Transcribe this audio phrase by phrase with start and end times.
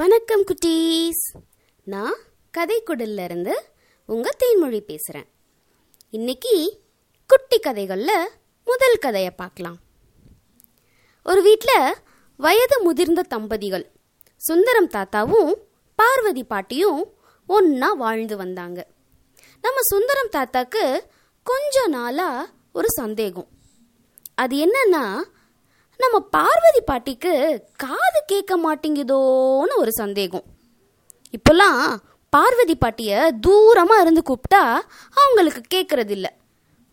[0.00, 1.22] வணக்கம் குட்டீஸ்.
[1.84, 2.16] நான்
[2.58, 3.64] கதைக்குடல்ல இருந்து
[4.06, 5.26] உங்க தேன்மொழி பேசுறேன்.
[6.10, 6.80] இன்னைக்கு
[7.26, 8.10] குட்டி கதைகள்ல
[8.64, 9.78] முதல் கதையை பார்க்கலாம்.
[11.24, 11.96] ஒரு வீட்டில்
[12.36, 13.90] வயது முதிர்ந்த தம்பதிகள்
[14.36, 15.52] சுந்தரம் தாத்தாவும்
[15.94, 18.86] பார்வதி பாட்டியும் ஒன்றா வாழ்ந்து வந்தாங்க.
[19.62, 21.00] நம்ம சுந்தரம் தாத்தாக்கு
[21.42, 23.48] கொஞ்ச நாளா ஒரு சந்தேகம்.
[24.34, 25.04] அது என்னன்னா
[26.00, 27.32] நம்ம பார்வதி பாட்டிக்கு
[27.76, 30.44] காது கேட்க மாட்டேங்குதோன்னு ஒரு சந்தேகம்.
[31.36, 31.80] இப்போல்லாம்
[32.32, 34.62] பார்வதி பாட்டிய தூரமாக இருந்து கூப்பிட்டா
[35.14, 36.30] அவங்களுக்கு கேட்கறது இல்லை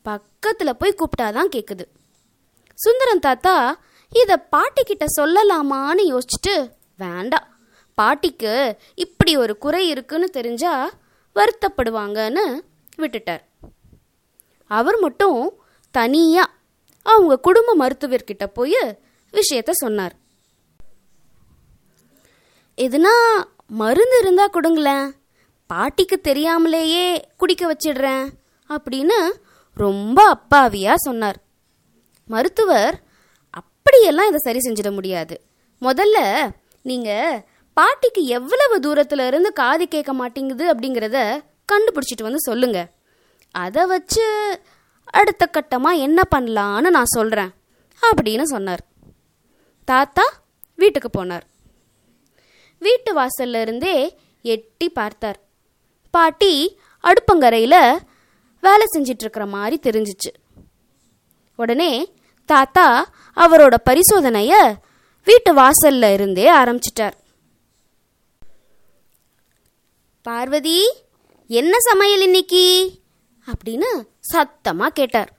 [0.05, 1.85] பக்கத்தில் போய் கூப்பிட்டாதான் கேட்குது
[2.77, 3.55] சுந்தரம் தாத்தா
[4.11, 6.55] இதை பாட்டிக்கிட்ட சொல்லலாமான்னு யோசிச்சுட்டு
[6.97, 7.47] வேண்டாம்
[7.97, 8.53] பாட்டிக்கு
[8.95, 10.73] இப்படி ஒரு குறை இருக்குன்னு தெரிஞ்சா
[11.35, 12.45] வருத்தப்படுவாங்கன்னு
[12.97, 13.43] விட்டுட்டார்.
[14.71, 15.39] அவர் மட்டும்
[15.91, 16.53] தனியாக
[17.05, 18.79] அவங்க குடும்ப மருத்துவர்கிட்ட போய்
[19.33, 20.15] விஷயத்த சொன்னார்.
[22.77, 23.15] எதுனா
[23.81, 25.07] மருந்து இருந்தா கொடுங்களேன்.
[25.69, 27.05] பாட்டிக்கு தெரியாமலேயே
[27.37, 28.25] குடிக்க வச்சிடுறேன்
[28.69, 29.17] அப்படின்னு
[29.83, 31.39] ரொம்ப அப்பாவியா சொன்னார்.
[32.25, 32.95] மருத்துவர்
[33.49, 35.35] அப்படியெல்லாம் இதை சரி செஞ்சிட முடியாது.
[35.81, 36.17] முதல்ல
[36.81, 37.09] நீங்க
[37.77, 41.17] பாட்டிக்கு எவ்வளவு தூரத்துல இருந்து காது கேட்க மாட்டேங்குது அப்படிங்கிறத
[41.71, 42.79] கண்டுபிடிச்சிட்டு வந்து சொல்லுங்க.
[43.55, 44.25] அதை வச்சு
[45.19, 47.51] அடுத்த கட்டமாக என்ன பண்ணலான்னு நான் சொல்கிறேன்
[48.01, 48.83] அப்படின்னு சொன்னார்.
[49.87, 50.25] தாத்தா
[50.75, 51.45] வீட்டுக்கு போனார்.
[52.79, 53.95] வீட்டு வாசல்ல இருந்தே
[54.41, 55.39] எட்டி பார்த்தார்.
[56.13, 56.53] பாட்டி
[57.03, 57.99] அடுப்பங்கரையில்
[58.65, 60.31] வேலை செஞ்சிட்ருக்கிற மாதிரி தெரிஞ்சிச்சு.
[61.55, 61.91] உடனே
[62.49, 62.87] தாத்தா
[63.35, 64.61] அவரோட பரிசோதனையை
[65.27, 67.15] வீட்டு வாசல்ல இருந்தே ஆரம்பிச்சிட்டார்.
[70.25, 70.79] பார்வதி
[71.49, 72.65] என்ன சமையல் இன்னைக்கு?
[73.51, 75.31] அப்படின்னு சத்தமாக கேட்டார்.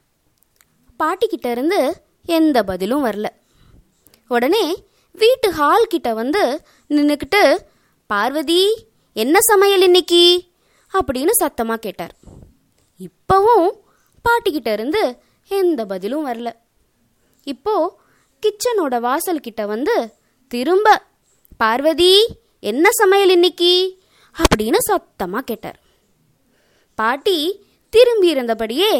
[0.99, 3.25] பாட்டிக்கிட்ட இருந்து எந்த பதிலும் வரல.
[4.29, 7.59] உடனே வீட்டு ஹால் கிட்ட வந்து நின்றுக்கிட்டு
[8.07, 10.45] பார்வதி என்ன சமையல் இன்னைக்கு?
[10.93, 12.15] அப்படின்னு சத்தமாக கேட்டார்.
[12.99, 13.71] இப்போவும்
[14.28, 16.53] பாட்டிக்கிட்ட இருந்து எந்த பதிலும் வரல.
[17.43, 17.99] இப்போ
[18.43, 20.15] கிச்சனோட வாசல் கிட்ட வந்து
[20.49, 21.03] திரும்ப
[21.56, 24.03] பார்வதி என்ன சமையல் இன்னைக்கு?
[24.37, 25.81] அப்படின்னு சத்தமாக கேட்டார்.
[26.94, 27.66] பாட்டி
[27.97, 28.93] திரும்பி இருந்தபடியே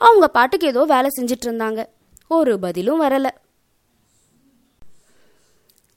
[0.00, 1.80] அவங்க பாட்டுக்கு ஏதோ வேலை செஞ்சுட்டு இருந்தாங்க.
[2.28, 3.26] ஒரு பதிலும் வரல.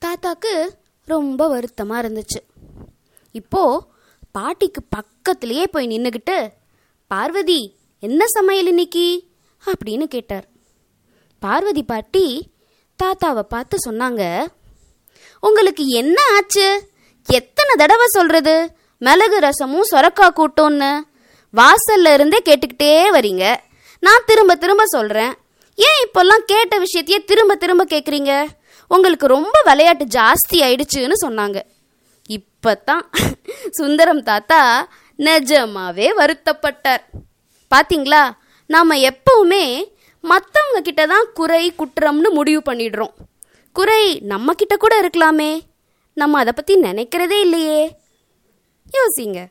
[0.04, 0.54] தாத்தாக்கு
[1.04, 2.40] ரொம்ப வருத்தமா இருந்துச்சு.
[3.32, 3.62] இப்போ
[4.32, 6.36] பாட்டிக்கு பக்கத்திலேயே போய் நின்னுக்கிட்டு
[7.06, 7.60] பார்வதி
[8.00, 9.06] என்ன சமையல் இன்னைக்கு?
[9.66, 10.46] அப்படின்னு கேட்டார்.
[11.38, 12.26] பார்வதி பாட்டி
[13.02, 14.46] தாத்தாவை பார்த்து சொன்னாங்க
[15.40, 16.68] உங்களுக்கு என்ன ஆச்சு?
[17.26, 18.56] எத்தனை தடவை சொல்றது?
[18.98, 20.90] மிளகு ரசமும் சொரக்கா கூட்டோன்னு
[21.56, 23.56] வாசல்ல இருந்தே கேட்டுக்கிட்டே வரீங்க.
[24.00, 25.34] நான் திரும்ப திரும்ப சொல்றேன்.
[25.76, 28.46] ஏன் இப்பெல்லாம் கேட்ட விஷயத்தையே திரும்ப திரும்ப கேட்குறீங்க
[28.88, 31.62] உங்களுக்கு ரொம்ப விளையாட்டு ஜாஸ்தி ஆயிடுச்சுன்னு சொன்னாங்க.
[32.28, 33.02] இப்பதான்
[33.70, 34.88] சுந்தரம் தாத்தா
[35.18, 37.02] நிஜமாவே வருத்தப்பட்டார்.
[37.74, 38.30] பாத்தீங்களா?
[38.66, 43.12] நாம எப்பவுமே மற்றவங்க கிட்ட தான் குறை குற்றம்னு முடிவு பண்ணிடுறோம்.
[43.72, 45.60] குறை நம்ம கிட்ட கூட இருக்கலாமே.
[46.14, 47.96] நம்ம அதை பத்தி நினைக்கிறதே இல்லையே.
[48.92, 49.46] யோசிங்க.